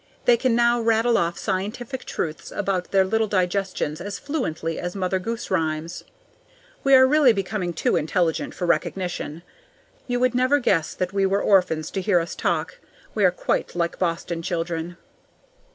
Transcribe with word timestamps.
They 0.25 0.35
can 0.35 0.55
now 0.55 0.81
rattle 0.81 1.15
off 1.15 1.37
scientific 1.37 2.05
truths 2.05 2.51
about 2.51 2.89
their 2.89 3.05
little 3.05 3.27
digestions 3.27 4.01
as 4.01 4.17
fluently 4.17 4.79
as 4.79 4.95
Mother 4.95 5.19
Goose 5.19 5.51
rhymes. 5.51 6.05
We 6.83 6.95
are 6.95 7.05
really 7.05 7.33
becoming 7.33 7.71
too 7.71 7.95
intelligent 7.95 8.55
for 8.55 8.65
recognition. 8.65 9.43
You 10.07 10.19
would 10.19 10.33
never 10.33 10.57
guess 10.57 10.95
that 10.95 11.13
we 11.13 11.27
were 11.27 11.39
orphans 11.43 11.91
to 11.91 12.01
hear 12.01 12.19
us 12.19 12.33
talk; 12.33 12.79
we 13.13 13.23
are 13.23 13.29
quite 13.29 13.75
like 13.75 13.99
Boston 13.99 14.41
children. 14.41 14.97